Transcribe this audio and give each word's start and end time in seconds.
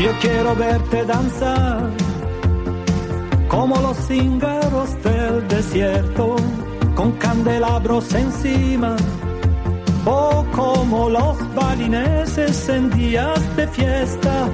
Yo 0.00 0.12
quiero 0.20 0.54
verte 0.54 1.04
danzar 1.04 1.90
como 3.48 3.80
los 3.80 3.96
cíngaros 4.06 5.02
del 5.02 5.48
desierto, 5.48 6.36
con 6.94 7.12
candelabros 7.12 8.14
encima, 8.14 8.94
o 10.04 10.44
como 10.52 11.10
los 11.10 11.36
balineses 11.54 12.68
en 12.68 12.90
días 12.90 13.56
de 13.56 13.66
fiesta. 13.66 14.48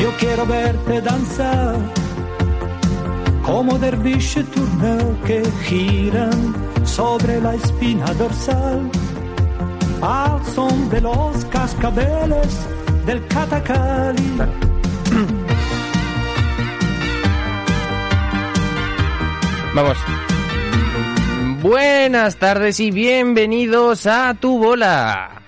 Yo 0.00 0.10
quiero 0.18 0.46
verte 0.46 1.00
danzar 1.00 1.76
como 3.42 3.78
derviche 3.78 4.44
turneo 4.44 5.20
que 5.24 5.42
giran 5.64 6.54
sobre 6.86 7.40
la 7.40 7.54
espina 7.54 8.14
dorsal 8.14 8.90
al 10.00 10.44
son 10.54 10.88
de 10.90 11.00
los 11.00 11.44
cascabeles 11.46 12.68
del 13.06 13.26
catacali. 13.26 14.38
Vamos. 19.74 19.96
Buenas 21.60 22.36
tardes 22.36 22.78
y 22.78 22.92
bienvenidos 22.92 24.06
a 24.06 24.34
Tu 24.34 24.58
Bola. 24.58 25.47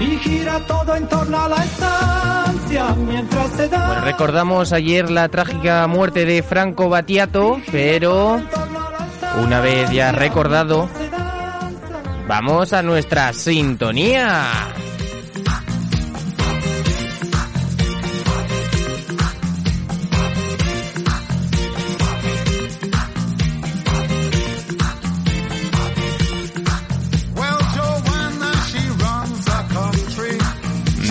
Y 0.00 0.18
gira 0.18 0.60
todo 0.66 0.96
en 0.96 1.08
torno 1.08 1.40
a 1.40 1.48
la 1.48 1.64
estancia 1.64 2.94
mientras 2.96 3.50
se 3.52 3.68
da. 3.68 3.86
Bueno, 3.86 4.04
recordamos 4.04 4.72
ayer 4.72 5.10
la 5.10 5.28
trágica 5.28 5.86
muerte 5.86 6.24
de 6.24 6.42
Franco 6.42 6.88
Battiato, 6.88 7.60
pero 7.70 8.40
una 9.42 9.60
vez 9.60 9.90
ya 9.90 10.12
recordado, 10.12 10.88
vamos 12.26 12.72
a 12.72 12.82
nuestra 12.82 13.32
sintonía. 13.32 14.73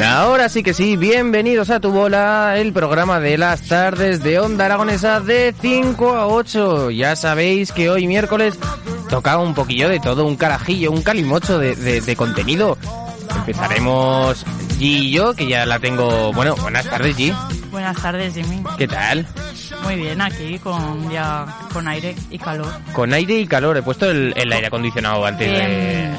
Ahora 0.06 0.50
sí 0.50 0.64
que 0.64 0.74
sí, 0.74 0.98
bienvenidos 0.98 1.70
a 1.70 1.80
Tu 1.80 1.90
Bola, 1.90 2.58
el 2.58 2.74
programa 2.74 3.20
de 3.20 3.38
las 3.38 3.62
tardes 3.62 4.22
de 4.22 4.40
Onda 4.40 4.66
Aragonesa 4.66 5.20
de 5.22 5.54
5 5.60 6.16
a 6.16 6.28
8. 6.28 6.92
Ya 6.92 7.16
sabéis 7.16 7.72
que 7.72 7.90
hoy 7.90 8.06
miércoles 8.08 8.60
toca 9.10 9.38
un 9.38 9.54
poquillo 9.54 9.88
de 9.90 10.00
todo, 10.00 10.26
un 10.26 10.36
carajillo, 10.36 10.92
un 10.92 11.02
calimocho 11.02 11.58
de, 11.58 11.76
de, 11.76 12.02
de 12.02 12.16
contenido. 12.16 12.78
Empezaremos 13.38 14.46
G 14.78 14.82
y 14.82 15.12
yo, 15.12 15.34
que 15.34 15.48
ya 15.48 15.66
la 15.66 15.80
tengo... 15.80 16.34
Bueno, 16.34 16.56
buenas 16.58 16.86
tardes 16.86 17.18
G. 17.18 17.34
Buenas 17.72 17.96
tardes 18.02 18.34
Jimmy. 18.34 18.62
¿Qué 18.78 18.88
tal? 18.88 19.26
Muy 19.84 19.96
bien, 19.96 20.22
aquí 20.22 20.60
con 20.60 21.10
ya 21.12 21.46
con 21.72 21.88
aire 21.88 22.16
y 22.30 22.38
calor. 22.38 22.72
Con 22.94 23.14
aire 23.14 23.40
y 23.40 23.48
calor, 23.48 23.78
he 23.78 23.82
puesto 23.82 24.10
el, 24.12 24.34
el 24.36 24.52
aire 24.52 24.68
acondicionado 24.68 25.26
antes 25.26 25.50
de... 25.50 26.10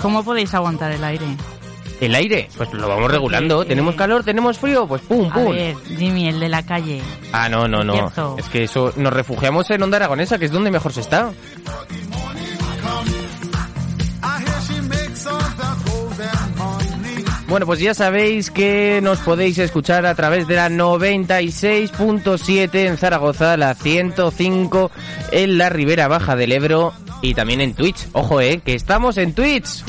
¿Cómo 0.00 0.22
podéis 0.22 0.54
aguantar 0.54 0.92
el 0.92 1.02
aire? 1.02 1.26
¿El 2.00 2.14
aire? 2.14 2.48
Pues 2.56 2.72
lo 2.72 2.88
vamos 2.88 3.10
regulando. 3.10 3.64
¿Tenemos 3.64 3.96
calor? 3.96 4.24
¿Tenemos 4.24 4.58
frío? 4.58 4.86
Pues 4.86 5.02
pum, 5.02 5.30
pum. 5.30 5.48
A 5.48 5.50
ver, 5.50 5.76
Jimmy, 5.96 6.28
el 6.28 6.38
de 6.38 6.48
la 6.48 6.64
calle. 6.64 7.02
Ah, 7.32 7.48
no, 7.48 7.66
no, 7.66 7.82
no. 7.82 8.12
Es 8.38 8.46
que 8.46 8.64
eso 8.64 8.92
nos 8.96 9.12
refugiamos 9.12 9.68
en 9.70 9.82
Onda 9.82 9.96
Aragonesa, 9.96 10.38
que 10.38 10.44
es 10.46 10.52
donde 10.52 10.70
mejor 10.70 10.92
se 10.92 11.00
está. 11.00 11.32
Bueno, 17.48 17.64
pues 17.64 17.80
ya 17.80 17.94
sabéis 17.94 18.50
que 18.50 19.00
nos 19.02 19.20
podéis 19.20 19.56
escuchar 19.58 20.04
a 20.04 20.14
través 20.14 20.46
de 20.46 20.56
la 20.56 20.68
96.7 20.68 22.86
en 22.86 22.98
Zaragoza, 22.98 23.56
la 23.56 23.74
105 23.74 24.90
en 25.32 25.56
la 25.56 25.70
Ribera 25.70 26.08
Baja 26.08 26.36
del 26.36 26.52
Ebro 26.52 26.92
y 27.22 27.32
también 27.32 27.62
en 27.62 27.72
Twitch. 27.74 28.06
Ojo, 28.12 28.42
eh, 28.42 28.60
que 28.62 28.74
estamos 28.74 29.16
en 29.16 29.32
Twitch. 29.32 29.82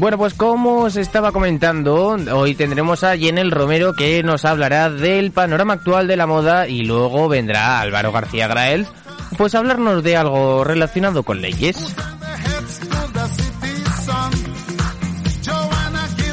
Bueno, 0.00 0.16
pues 0.16 0.32
como 0.32 0.78
os 0.84 0.96
estaba 0.96 1.30
comentando, 1.30 2.16
hoy 2.32 2.54
tendremos 2.54 3.04
a 3.04 3.16
Yenel 3.16 3.50
Romero 3.50 3.92
que 3.92 4.22
nos 4.22 4.46
hablará 4.46 4.88
del 4.88 5.30
panorama 5.30 5.74
actual 5.74 6.08
de 6.08 6.16
la 6.16 6.26
moda 6.26 6.66
y 6.66 6.84
luego 6.84 7.28
vendrá 7.28 7.82
Álvaro 7.82 8.10
García 8.10 8.48
Grael, 8.48 8.86
pues 9.36 9.54
hablarnos 9.54 10.02
de 10.02 10.16
algo 10.16 10.64
relacionado 10.64 11.22
con 11.22 11.42
leyes. 11.42 11.94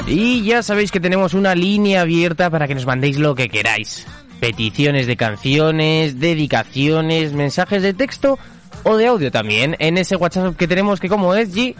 Y 0.07 0.43
ya 0.43 0.63
sabéis 0.63 0.89
que 0.89 1.01
tenemos 1.01 1.33
una 1.33 1.53
línea 1.53 2.03
abierta 2.03 2.49
para 2.49 2.69
que 2.69 2.75
nos 2.75 2.85
mandéis 2.85 3.19
lo 3.19 3.35
que 3.35 3.49
queráis. 3.49 4.07
Peticiones 4.39 5.07
de 5.07 5.17
canciones, 5.17 6.21
dedicaciones, 6.21 7.33
mensajes 7.33 7.83
de 7.83 7.93
texto 7.93 8.39
o 8.83 8.95
de 8.95 9.07
audio 9.07 9.29
también 9.29 9.75
en 9.79 9.97
ese 9.97 10.15
WhatsApp 10.15 10.55
que 10.55 10.69
tenemos 10.69 11.01
que 11.01 11.09
como 11.09 11.35
es 11.35 11.53
G 11.53 11.75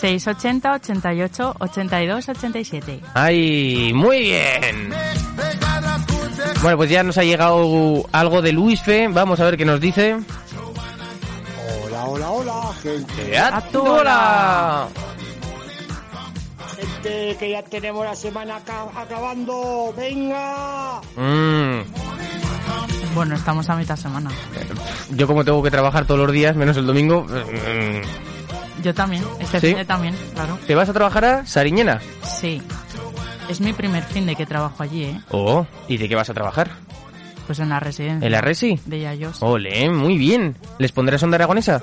680 0.00 0.72
88 0.72 1.54
82 1.58 2.28
87. 2.28 3.00
¡Ay! 3.14 3.92
¡Muy 3.94 4.20
bien! 4.20 4.90
Bueno, 6.62 6.76
pues 6.76 6.90
ya 6.90 7.02
nos 7.02 7.18
ha 7.18 7.24
llegado 7.24 8.04
algo 8.12 8.40
de 8.42 8.52
Luisfe. 8.52 9.08
Vamos 9.08 9.40
a 9.40 9.44
ver 9.44 9.56
qué 9.56 9.64
nos 9.64 9.80
dice. 9.80 10.16
Hola, 11.84 12.04
hola, 12.06 12.30
hola, 12.30 12.62
gente. 12.82 13.38
¡A 13.38 13.60
tu 13.62 13.80
bola! 13.82 14.88
Gente, 16.76 17.36
que 17.38 17.50
ya 17.50 17.62
tenemos 17.62 18.04
la 18.04 18.14
semana 18.16 18.56
aca- 18.56 18.88
acabando. 18.96 19.92
¡Venga! 19.96 21.00
Mm, 21.16 21.82
Bueno, 23.14 23.34
estamos 23.34 23.68
a 23.68 23.76
mitad 23.76 23.96
semana. 23.96 24.30
yo 25.10 25.26
como 25.26 25.44
tengo 25.44 25.62
que 25.62 25.70
trabajar 25.70 26.06
todos 26.06 26.20
los 26.20 26.32
días, 26.32 26.56
menos 26.56 26.76
el 26.76 26.86
domingo... 26.86 27.26
Yo 28.82 28.94
también, 28.94 29.22
este 29.40 29.60
¿Sí? 29.60 29.66
fin 29.68 29.76
de 29.76 29.84
también, 29.84 30.14
claro. 30.34 30.58
¿Te 30.66 30.74
vas 30.74 30.88
a 30.88 30.92
trabajar 30.92 31.24
a 31.24 31.46
Sariñena? 31.46 32.00
Sí. 32.24 32.60
Es 33.48 33.60
mi 33.60 33.72
primer 33.72 34.02
fin 34.04 34.26
de 34.26 34.34
que 34.34 34.46
trabajo 34.46 34.82
allí, 34.82 35.04
¿eh? 35.04 35.20
Oh, 35.30 35.66
¿y 35.88 35.96
de 35.98 36.08
qué 36.08 36.14
vas 36.14 36.30
a 36.30 36.34
trabajar? 36.34 36.70
Pues 37.46 37.58
en 37.58 37.68
la 37.68 37.80
residencia. 37.80 38.24
¿En 38.26 38.32
la 38.32 38.40
Resi? 38.40 38.78
De 38.86 39.00
Yayos. 39.00 39.42
Ole, 39.42 39.90
muy 39.90 40.16
bien. 40.16 40.56
¿Les 40.78 40.92
pondrás 40.92 41.22
onda 41.24 41.34
aragonesa? 41.36 41.82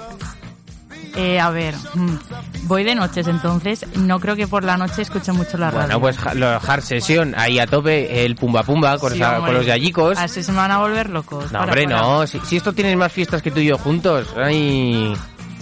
Eh, 1.15 1.39
a 1.39 1.49
ver, 1.49 1.75
mm, 1.95 2.15
voy 2.63 2.83
de 2.83 2.95
noches, 2.95 3.27
entonces 3.27 3.85
no 3.97 4.19
creo 4.19 4.35
que 4.35 4.47
por 4.47 4.63
la 4.63 4.77
noche 4.77 5.01
escuche 5.01 5.31
mucho 5.33 5.57
la 5.57 5.69
radio. 5.69 5.99
Bueno, 5.99 6.17
pues 6.23 6.35
lo- 6.35 6.47
hard 6.65 6.81
session, 6.81 7.33
ahí 7.37 7.59
a 7.59 7.67
tope, 7.67 8.23
el 8.25 8.35
pumba 8.35 8.63
pumba 8.63 8.97
con, 8.97 9.11
Sí, 9.11 9.17
esa- 9.17 9.37
hombre. 9.37 9.47
con 9.51 9.55
los 9.55 9.65
yayicos. 9.65 10.17
Así 10.17 10.43
se 10.43 10.51
me 10.51 10.59
van 10.59 10.71
a 10.71 10.77
volver 10.77 11.09
locos. 11.09 11.45
No, 11.51 11.59
Para, 11.59 11.63
hombre, 11.65 11.83
para. 11.85 12.01
no. 12.01 12.25
Si, 12.27 12.39
si 12.41 12.57
esto 12.57 12.71
tienes 12.73 12.95
más 12.95 13.11
fiestas 13.11 13.41
que 13.41 13.51
tú 13.51 13.59
y 13.59 13.65
yo 13.65 13.77
juntos. 13.77 14.27
Ay, 14.37 15.13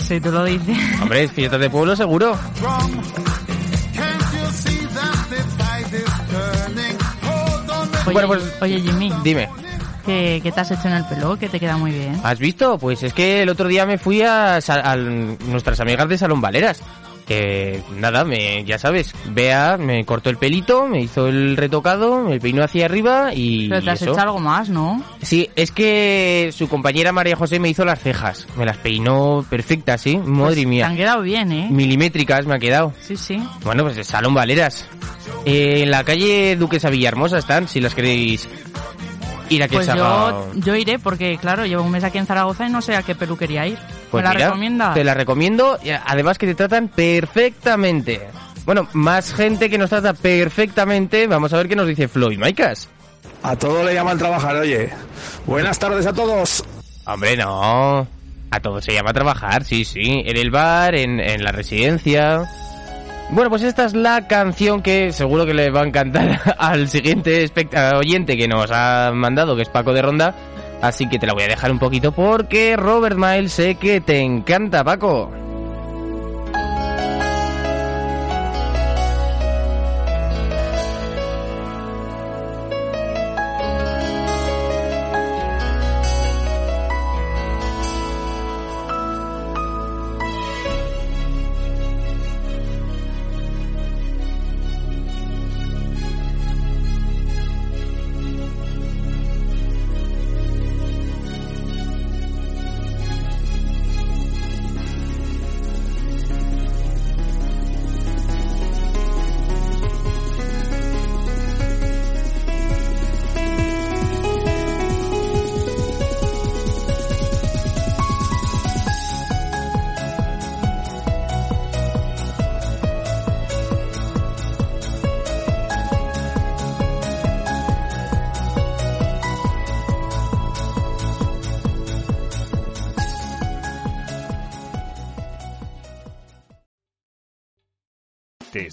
Sí, 0.07 0.19
tú 0.21 0.31
lo 0.31 0.43
dices. 0.45 0.77
hombre, 1.01 1.27
fiestas 1.27 1.59
de 1.59 1.69
pueblo 1.69 1.95
seguro. 1.95 2.37
Oye, 8.05 8.13
Bueno, 8.13 8.27
pues- 8.29 8.53
oye, 8.61 8.79
Jimmy, 8.79 9.11
Dime. 9.23 9.49
¿qué, 10.05 10.39
qué 10.41 10.51
te 10.51 10.59
has 10.61 10.71
hecho 10.71 10.87
en 10.87 10.93
el 10.95 11.05
pelo? 11.05 11.37
Que 11.37 11.49
te 11.49 11.59
queda 11.59 11.77
muy 11.77 11.91
bien. 11.91 12.19
¿Has 12.23 12.39
visto? 12.39 12.77
Pues 12.77 13.03
es 13.03 13.13
que 13.13 13.41
el 13.41 13.49
otro 13.49 13.67
día 13.67 13.85
me 13.85 13.97
fui 13.97 14.21
a 14.21 14.59
nuestras 15.47 15.79
amigas 15.79 16.07
de 16.07 16.17
Salón 16.17 16.39
Valeras. 16.41 16.81
Que 17.27 17.83
nada, 17.97 18.23
me, 18.23 18.63
ya 18.63 18.79
sabes, 18.79 19.13
Bea 19.31 19.77
me 19.77 20.05
cortó 20.05 20.29
el 20.29 20.37
pelito, 20.37 20.87
me 20.87 21.01
hizo 21.01 21.27
el 21.27 21.57
retocado, 21.57 22.23
me 22.23 22.39
peinó 22.39 22.63
hacia 22.63 22.85
arriba 22.85 23.33
y. 23.33 23.67
Pero 23.67 23.81
te 23.83 23.91
has 23.91 24.01
eso. 24.01 24.11
hecho 24.11 24.21
algo 24.21 24.39
más, 24.39 24.69
¿no? 24.69 25.03
Sí, 25.21 25.49
es 25.55 25.71
que 25.71 26.51
su 26.53 26.69
compañera 26.69 27.11
María 27.11 27.35
José 27.35 27.59
me 27.59 27.67
hizo 27.67 27.83
las 27.83 27.99
cejas. 27.99 28.47
Me 28.55 28.65
las 28.65 28.77
peinó 28.77 29.45
perfectas, 29.49 30.01
¿sí? 30.01 30.17
Madre 30.17 30.55
Pues 30.55 30.67
mía. 30.67 30.85
Te 30.85 30.91
han 30.91 30.97
quedado 30.97 31.21
bien, 31.21 31.51
¿eh? 31.51 31.67
Milimétricas 31.69 32.45
me 32.45 32.55
ha 32.55 32.59
quedado. 32.59 32.93
Sí, 33.01 33.17
sí. 33.17 33.37
Bueno, 33.63 33.83
pues 33.83 33.97
de 33.97 34.05
Salón 34.05 34.33
Valeras. 34.33 34.87
Eh, 35.45 35.81
en 35.83 35.91
la 35.91 36.03
calle 36.05 36.55
Duquesa 36.55 36.89
Villahermosa 36.89 37.37
están, 37.39 37.67
si 37.67 37.81
las 37.81 37.93
queréis 37.93 38.47
ir 39.49 39.63
a 39.63 39.67
que 39.67 39.75
Pues 39.75 39.85
se 39.85 39.91
haga- 39.93 40.01
yo, 40.29 40.51
yo 40.55 40.75
iré 40.75 40.99
porque, 40.99 41.37
claro, 41.37 41.65
llevo 41.65 41.83
un 41.83 41.91
mes 41.91 42.03
aquí 42.03 42.17
en 42.17 42.25
Zaragoza 42.25 42.67
y 42.67 42.69
no 42.71 42.81
sé 42.81 42.95
a 42.95 43.03
qué 43.03 43.15
peluquería 43.15 43.65
ir. 43.67 43.77
Pues 44.11 44.21
¿Me 44.23 44.29
la 44.29 44.33
mira, 44.35 44.45
recomiendas? 44.47 44.93
Te 44.93 45.03
la 45.03 45.13
recomiendo, 45.13 45.79
y 45.83 45.89
además 45.89 46.37
que 46.37 46.47
te 46.47 46.55
tratan 46.55 46.87
perfectamente. 46.89 48.27
Bueno, 48.65 48.87
más 48.93 49.33
gente 49.33 49.69
que 49.69 49.77
nos 49.77 49.89
trata 49.89 50.13
perfectamente. 50.13 51.27
Vamos 51.27 51.53
a 51.53 51.57
ver 51.57 51.67
qué 51.69 51.75
nos 51.75 51.87
dice 51.87 52.07
Floyd 52.07 52.37
Maicas. 52.37 52.89
A 53.43 53.55
todo 53.55 53.83
le 53.83 53.93
llama 53.93 54.11
el 54.11 54.17
trabajar, 54.17 54.55
oye. 54.57 54.89
Buenas 55.45 55.79
tardes 55.79 56.05
a 56.05 56.13
todos. 56.13 56.63
Hombre, 57.05 57.37
no. 57.37 58.05
A 58.49 58.59
todo 58.61 58.81
se 58.81 58.93
llama 58.93 59.13
trabajar, 59.13 59.63
sí, 59.63 59.85
sí. 59.85 60.23
En 60.25 60.35
el 60.37 60.51
bar, 60.51 60.95
en, 60.95 61.19
en 61.19 61.43
la 61.43 61.51
residencia. 61.51 62.43
Bueno, 63.29 63.49
pues 63.49 63.61
esta 63.63 63.85
es 63.85 63.93
la 63.93 64.25
canción 64.27 64.81
que 64.81 65.11
seguro 65.11 65.45
que 65.45 65.53
le 65.53 65.69
va 65.69 65.81
a 65.81 65.87
encantar 65.87 66.39
al 66.57 66.87
siguiente 66.87 67.51
oyente 67.95 68.37
que 68.37 68.47
nos 68.47 68.71
ha 68.71 69.11
mandado, 69.13 69.55
que 69.55 69.63
es 69.63 69.69
Paco 69.69 69.93
de 69.93 70.01
Ronda. 70.01 70.33
Así 70.81 71.09
que 71.09 71.19
te 71.19 71.25
la 71.25 71.33
voy 71.33 71.43
a 71.43 71.47
dejar 71.47 71.71
un 71.71 71.79
poquito 71.79 72.11
porque 72.11 72.75
Robert 72.77 73.17
Miles 73.17 73.51
sé 73.51 73.75
que 73.75 73.99
te 73.99 74.19
encanta, 74.19 74.83
Paco. 74.83 75.46